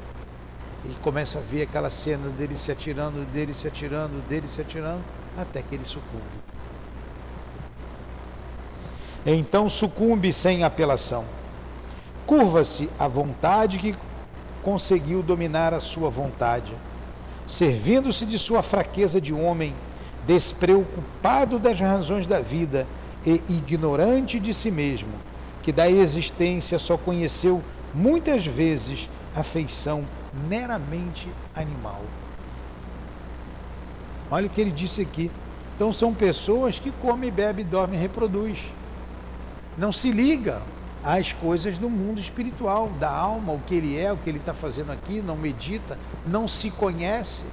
[0.84, 5.02] E começa a ver aquela cena dele se atirando, dele se atirando, dele se atirando,
[5.38, 6.53] até que ele sucumbe.
[9.26, 11.24] Então sucumbe sem apelação.
[12.26, 13.94] Curva-se à vontade que
[14.62, 16.72] conseguiu dominar a sua vontade,
[17.46, 19.74] servindo-se de sua fraqueza de homem,
[20.26, 22.86] despreocupado das razões da vida
[23.26, 25.12] e ignorante de si mesmo,
[25.62, 27.62] que da existência só conheceu
[27.94, 30.04] muitas vezes a feição
[30.48, 32.02] meramente animal.
[34.30, 35.30] Olha o que ele disse aqui.
[35.76, 38.58] Então são pessoas que comem, bebem, dormem, reproduz.
[39.76, 40.62] Não se liga
[41.02, 44.54] as coisas do mundo espiritual, da alma, o que ele é, o que ele está
[44.54, 47.44] fazendo aqui, não medita, não se conhece.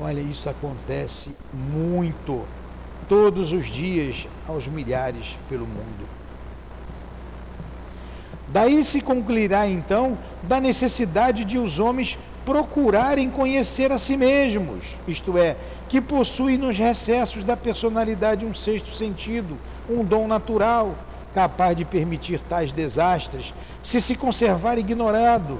[0.00, 2.44] Olha, isso acontece muito,
[3.08, 6.08] todos os dias, aos milhares pelo mundo.
[8.48, 15.36] Daí se concluirá então da necessidade de os homens procurarem conhecer a si mesmos, isto
[15.36, 15.54] é,
[15.86, 19.58] que possuem nos recessos da personalidade um sexto sentido,
[19.88, 20.94] um dom natural,
[21.34, 25.58] capaz de permitir tais desastres se se conservar ignorado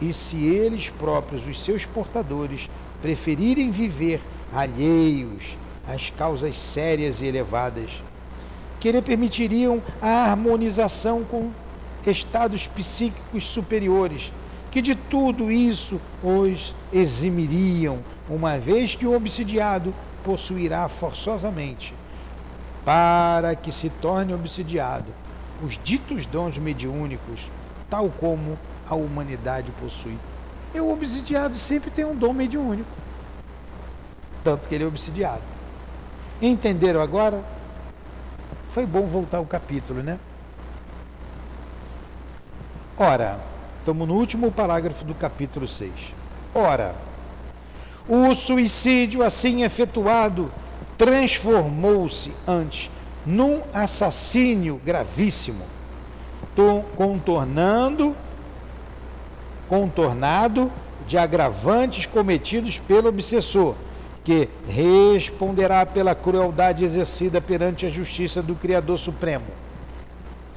[0.00, 2.70] e se eles próprios, os seus portadores,
[3.02, 4.20] preferirem viver
[4.52, 7.90] alheios às causas sérias e elevadas,
[8.78, 11.50] que lhe permitiriam a harmonização com
[12.06, 14.32] estados psíquicos superiores,
[14.70, 17.98] que de tudo isso os eximiriam,
[18.30, 19.92] uma vez que o obsidiado
[20.24, 21.94] possuirá forçosamente
[22.88, 25.12] para que se torne obsidiado
[25.62, 27.50] os ditos dons mediúnicos,
[27.90, 30.18] tal como a humanidade possui.
[30.72, 32.96] E o obsidiado sempre tem um dom mediúnico,
[34.42, 35.42] tanto que ele é obsidiado.
[36.40, 37.44] Entenderam agora?
[38.70, 40.18] Foi bom voltar ao capítulo, né?
[42.96, 43.38] Ora,
[43.80, 45.92] estamos no último parágrafo do capítulo 6.
[46.54, 46.94] Ora,
[48.08, 50.50] o suicídio assim efetuado
[50.98, 52.90] transformou-se antes
[53.24, 55.64] num assassínio gravíssimo,
[56.96, 58.16] contornando,
[59.68, 60.72] contornado
[61.06, 63.76] de agravantes cometidos pelo obsessor,
[64.24, 69.46] que responderá pela crueldade exercida perante a justiça do Criador Supremo.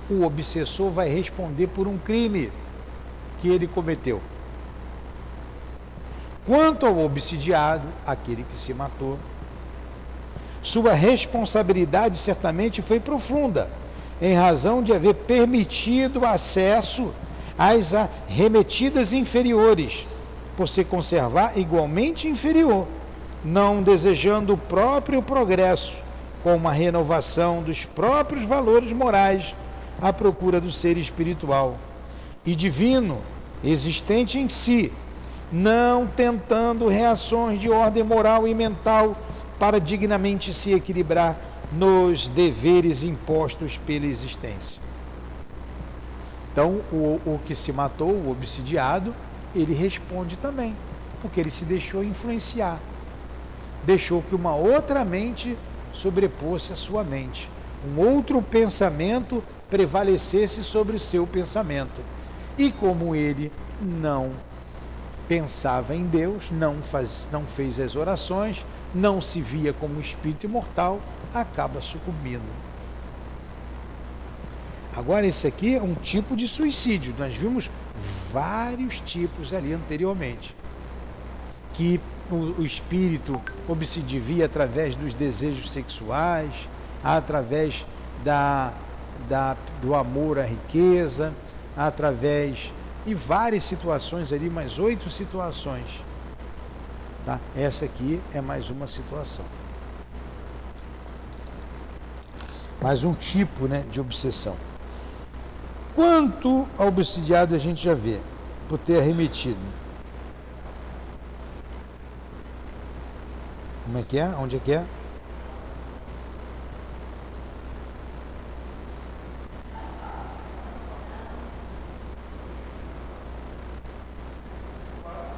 [0.10, 2.52] O obsessor vai responder por um crime
[3.40, 4.20] que ele cometeu.
[6.46, 9.18] Quanto ao obsidiado, aquele que se matou,
[10.62, 13.70] Sua responsabilidade certamente foi profunda,
[14.22, 17.12] em razão de haver permitido acesso
[17.58, 20.06] às arremetidas inferiores,
[20.56, 22.86] por se conservar igualmente inferior,
[23.44, 25.96] não desejando o próprio progresso,
[26.44, 29.56] com uma renovação dos próprios valores morais
[30.00, 31.78] à procura do ser espiritual
[32.46, 33.20] e divino
[33.64, 34.92] existente em si,
[35.52, 39.16] não tentando reações de ordem moral e mental
[39.62, 41.40] para dignamente se equilibrar
[41.72, 44.82] nos deveres impostos pela existência.
[46.52, 49.14] Então, o, o que se matou, o obsidiado,
[49.54, 50.76] ele responde também,
[51.22, 52.80] porque ele se deixou influenciar,
[53.84, 55.56] deixou que uma outra mente
[55.94, 57.48] sobrepôs a sua mente,
[57.88, 62.02] um outro pensamento prevalecesse sobre o seu pensamento.
[62.58, 64.32] E como ele não
[65.28, 71.00] pensava em Deus, não, faz, não fez as orações, não se via como espírito imortal,
[71.34, 72.42] acaba sucumbindo.
[74.96, 77.16] Agora, esse aqui é um tipo de suicídio.
[77.18, 77.70] Nós vimos
[78.32, 80.56] vários tipos ali anteriormente.
[81.74, 86.68] Que o, espírito obsedivia através dos desejos sexuais,
[87.04, 87.86] através
[88.24, 88.74] da,
[89.30, 91.34] da, do amor à riqueza,
[91.76, 92.74] através
[93.06, 96.04] de várias situações ali, mais oito situações.
[97.26, 97.40] Tá?
[97.56, 99.46] Essa aqui é mais uma situação.
[102.82, 104.56] Mais um tipo né, de obsessão.
[105.94, 108.20] Quanto ao obsidiado a gente já vê,
[108.68, 109.60] por ter arremetido.
[113.86, 114.28] Como é que é?
[114.40, 114.86] Onde é que é?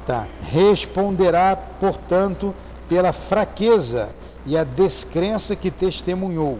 [0.06, 0.26] Tá.
[0.42, 2.54] Responderá, portanto,
[2.88, 4.10] pela fraqueza
[4.44, 6.58] e a descrença que testemunhou,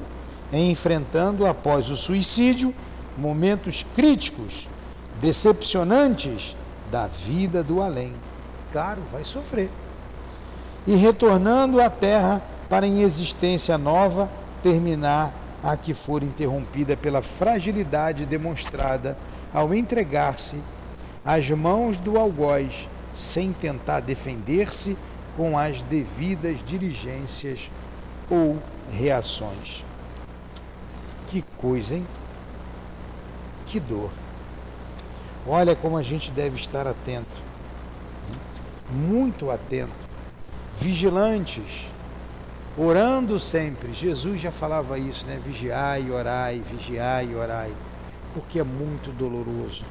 [0.53, 2.75] em enfrentando após o suicídio
[3.17, 4.67] momentos críticos,
[5.21, 6.57] decepcionantes
[6.91, 8.13] da vida do além.
[8.73, 9.71] Claro, vai sofrer.
[10.87, 14.29] E retornando à terra para em existência nova
[14.63, 15.33] terminar
[15.63, 19.17] a que for interrompida pela fragilidade demonstrada
[19.53, 20.57] ao entregar-se
[21.25, 24.99] às mãos do algoz sem tentar defender-se
[25.37, 27.71] com as devidas diligências
[28.29, 28.59] ou
[28.91, 29.85] reações.
[31.29, 32.07] Que coisa, hein?
[33.67, 34.11] Que dor.
[35.47, 37.43] Olha como a gente deve estar atento,
[38.91, 39.93] muito atento,
[40.79, 41.87] vigilantes,
[42.77, 43.93] orando sempre.
[43.93, 45.41] Jesus já falava isso, né?
[45.45, 47.73] Vigiai orai, vigiai orai,
[48.33, 49.85] porque é muito doloroso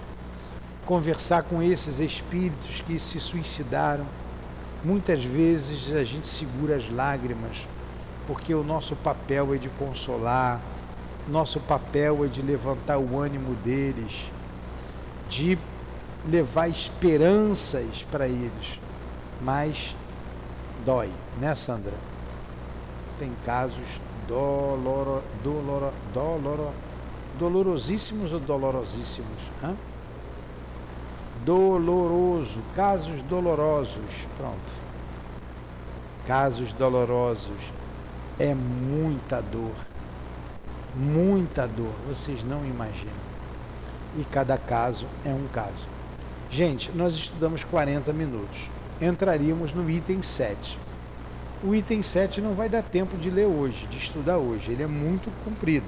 [0.85, 4.05] conversar com esses espíritos que se suicidaram.
[4.83, 7.67] Muitas vezes a gente segura as lágrimas,
[8.27, 10.59] porque o nosso papel é de consolar,
[11.27, 14.29] nosso papel é de levantar o ânimo deles,
[15.29, 15.57] de
[16.27, 18.79] levar esperanças para eles.
[19.41, 19.95] Mas
[20.85, 21.09] dói,
[21.39, 21.93] né, Sandra?
[23.17, 26.71] Tem casos doloro, doloro, doloro,
[27.39, 29.49] dolorosíssimos ou dolorosíssimos?
[29.63, 29.75] Hã?
[31.45, 34.27] Doloroso, casos dolorosos.
[34.37, 34.73] Pronto.
[36.27, 37.73] Casos dolorosos
[38.39, 39.73] é muita dor.
[40.95, 43.23] Muita dor, vocês não imaginam.
[44.17, 45.87] E cada caso é um caso.
[46.49, 48.69] Gente, nós estudamos 40 minutos.
[49.01, 50.77] Entraríamos no item 7.
[51.63, 54.71] O item 7 não vai dar tempo de ler hoje, de estudar hoje.
[54.71, 55.87] Ele é muito comprido.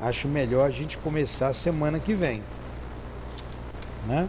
[0.00, 2.42] Acho melhor a gente começar semana que vem.
[4.06, 4.28] Né?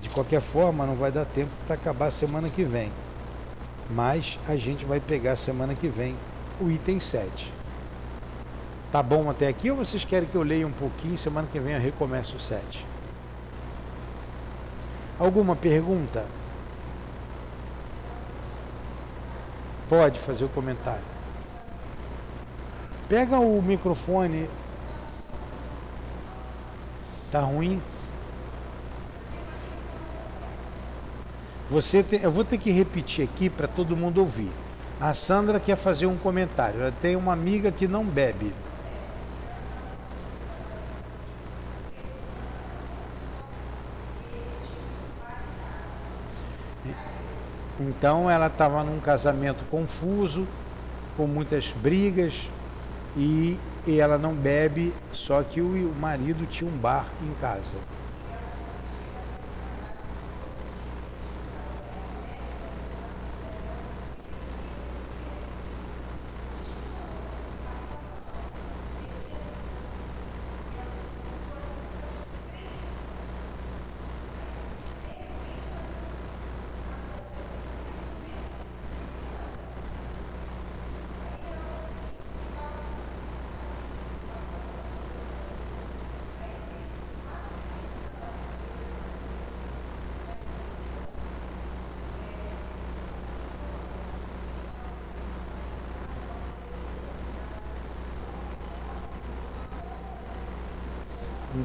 [0.00, 2.92] De qualquer forma, não vai dar tempo para acabar semana que vem.
[3.90, 6.16] Mas a gente vai pegar semana que vem
[6.60, 7.52] o item 7.
[8.90, 11.16] Tá bom até aqui ou vocês querem que eu leia um pouquinho?
[11.18, 12.86] Semana que vem eu recomeço o 7.
[15.18, 16.26] Alguma pergunta?
[19.88, 21.04] Pode fazer o comentário.
[23.08, 24.48] Pega o microfone
[27.30, 27.82] Tá ruim?
[31.68, 34.50] Você tem, eu vou ter que repetir aqui para todo mundo ouvir.
[34.98, 36.80] A Sandra quer fazer um comentário.
[36.80, 38.52] Ela tem uma amiga que não bebe.
[47.80, 50.48] Então ela estava num casamento confuso,
[51.16, 52.48] com muitas brigas,
[53.18, 53.58] e
[53.98, 57.76] ela não bebe, só que o marido tinha um bar em casa.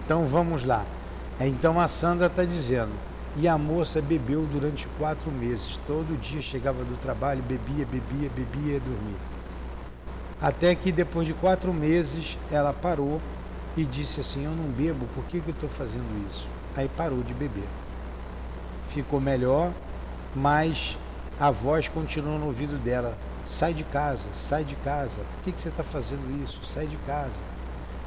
[0.06, 0.86] Então vamos lá.
[1.40, 2.92] Então a Sandra está dizendo.
[3.36, 5.80] E a moça bebeu durante quatro meses.
[5.88, 9.34] Todo dia chegava do trabalho, bebia, bebia, bebia e dormia.
[10.40, 13.20] Até que depois de quatro meses ela parou
[13.76, 16.48] e disse assim: Eu não bebo, por que, que eu estou fazendo isso?
[16.76, 17.68] Aí parou de beber.
[18.90, 19.72] Ficou melhor,
[20.36, 20.98] mas
[21.40, 25.22] a voz continuou no ouvido dela: Sai de casa, sai de casa.
[25.34, 26.60] Por que, que você está fazendo isso?
[26.64, 27.53] Sai de casa.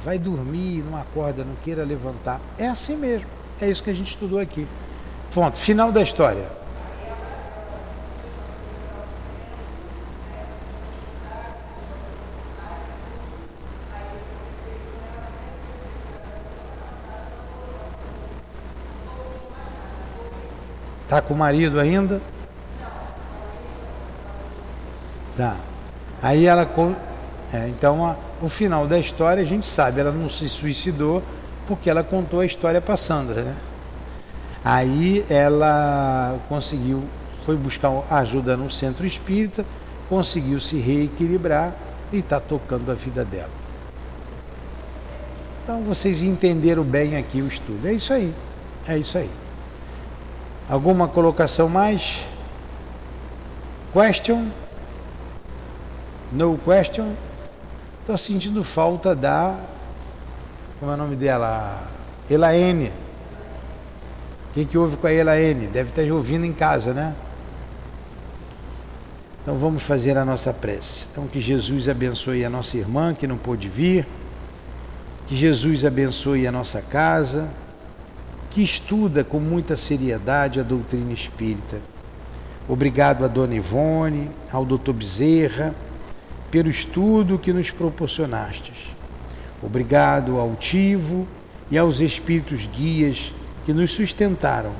[0.03, 2.39] Vai dormir, não acorda, não queira levantar.
[2.57, 3.27] É assim mesmo.
[3.59, 4.67] É isso que a gente estudou aqui.
[5.33, 5.57] Ponto.
[5.57, 6.47] Final da história.
[21.07, 22.21] Tá com o marido ainda?
[25.37, 25.55] Tá.
[26.21, 26.67] Aí ela.
[27.53, 31.23] É, então, a, o final da história a gente sabe, ela não se suicidou
[31.65, 33.55] porque ela contou a história para Sandra, né?
[34.63, 37.03] Aí ela conseguiu,
[37.45, 39.65] foi buscar ajuda no centro espírita,
[40.09, 41.75] conseguiu se reequilibrar
[42.11, 43.49] e está tocando a vida dela.
[45.63, 47.87] Então vocês entenderam bem aqui o estudo.
[47.87, 48.33] É isso aí.
[48.87, 49.29] É isso aí.
[50.69, 52.25] Alguma colocação mais?
[53.93, 54.47] Question?
[56.31, 57.13] No question?
[58.07, 59.59] Estou sentindo falta da.
[60.79, 61.91] Como é o nome dela?
[62.31, 62.87] Elaine.
[62.87, 65.67] O que, que houve com a Elaine?
[65.67, 67.13] Deve estar ouvindo em casa, né?
[69.41, 71.09] Então vamos fazer a nossa prece.
[71.11, 74.07] Então que Jesus abençoe a nossa irmã que não pôde vir.
[75.27, 77.49] Que Jesus abençoe a nossa casa
[78.49, 81.81] que estuda com muita seriedade a doutrina espírita.
[82.69, 84.93] Obrigado a Dona Ivone, ao Dr.
[84.93, 85.75] Bezerra,
[86.51, 88.95] pelo estudo que nos proporcionastes.
[89.61, 91.27] Obrigado ao Tivo
[91.69, 93.33] e aos espíritos guias
[93.65, 94.71] que nos sustentaram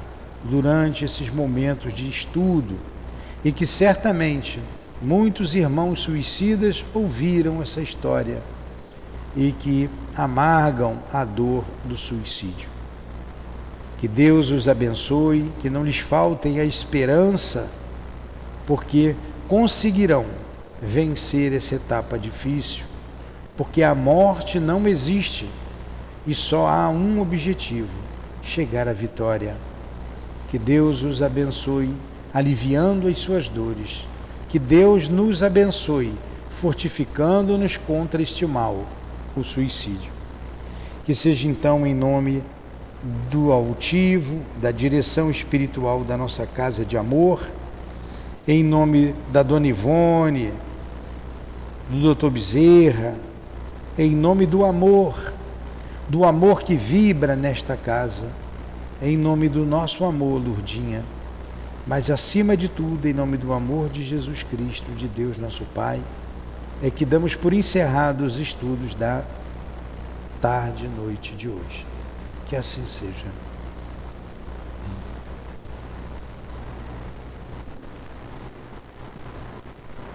[0.44, 2.78] durante esses momentos de estudo
[3.44, 4.60] e que certamente
[5.02, 8.42] muitos irmãos suicidas ouviram essa história
[9.36, 12.70] e que amargam a dor do suicídio.
[14.00, 17.70] Que Deus os abençoe, que não lhes faltem a esperança,
[18.66, 19.16] porque
[19.48, 20.26] conseguirão
[20.82, 22.86] vencer essa etapa difícil,
[23.56, 25.48] porque a morte não existe
[26.26, 27.98] e só há um objetivo:
[28.42, 29.56] chegar à vitória.
[30.50, 31.94] Que Deus os abençoe,
[32.34, 34.06] aliviando as suas dores.
[34.48, 36.14] Que Deus nos abençoe,
[36.50, 38.86] fortificando-nos contra este mal,
[39.36, 40.12] o suicídio.
[41.04, 42.42] Que seja então em nome
[43.30, 47.42] do altivo, da direção espiritual da nossa casa de amor,
[48.48, 50.54] em nome da Dona Ivone,
[51.90, 53.16] do Doutor Bezerra,
[53.98, 55.34] em nome do amor,
[56.08, 58.28] do amor que vibra nesta casa,
[59.02, 61.04] em nome do nosso amor, Lurdinha,
[61.86, 66.02] mas acima de tudo, em nome do amor de Jesus Cristo, de Deus nosso Pai,
[66.84, 69.24] é que damos por encerrados os estudos da
[70.42, 71.86] tarde e noite de hoje.
[72.46, 73.47] Que assim seja.